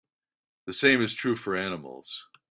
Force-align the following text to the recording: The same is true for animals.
The 0.65 0.73
same 0.73 0.99
is 1.03 1.13
true 1.13 1.35
for 1.35 1.55
animals. 1.55 2.25